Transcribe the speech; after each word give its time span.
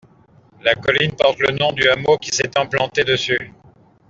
La 0.63 0.73
colline 0.73 1.13
porte 1.15 1.37
le 1.41 1.51
nom 1.51 1.73
du 1.73 1.87
hameau 1.87 2.17
qui 2.17 2.31
s'est 2.31 2.57
implanté 2.57 3.03
dessus. 3.03 3.53